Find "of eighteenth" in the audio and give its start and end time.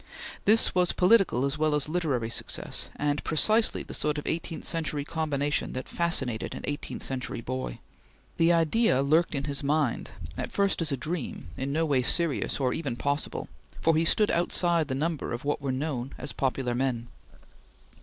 4.17-4.65